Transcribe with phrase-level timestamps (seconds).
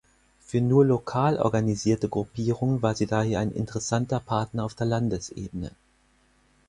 [0.47, 5.75] Für nur lokal organisierte Gruppierungen war sie daher ein interessanter Partner auf der Landesebene.